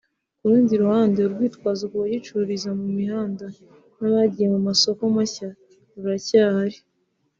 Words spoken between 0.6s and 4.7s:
ruhande urwitwazo ku bagicururiza mu mihanda n’abagiye mu